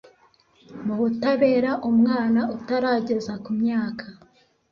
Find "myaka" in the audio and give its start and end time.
3.59-4.05